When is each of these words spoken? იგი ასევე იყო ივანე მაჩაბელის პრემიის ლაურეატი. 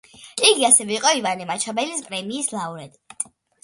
იგი 0.51 0.65
ასევე 0.69 0.95
იყო 0.95 1.13
ივანე 1.21 1.49
მაჩაბელის 1.53 2.05
პრემიის 2.11 2.53
ლაურეატი. 2.59 3.33